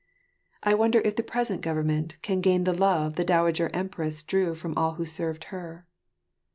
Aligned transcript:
I 0.63 0.73
wonder 0.73 0.99
if 1.01 1.15
the 1.15 1.21
present 1.21 1.61
government 1.61 2.17
can 2.23 2.41
gain 2.41 2.63
the 2.63 2.73
love 2.73 3.17
the 3.17 3.23
Dowager 3.23 3.69
Empress 3.71 4.23
drew 4.23 4.55
from 4.55 4.73
all 4.75 4.95
who 4.95 5.05
served 5.05 5.43
her. 5.53 5.85